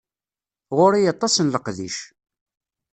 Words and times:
Ɣuṛ-i 0.77 1.03
aṭas 1.13 1.35
n 1.39 1.47
leqdic. 1.53 1.97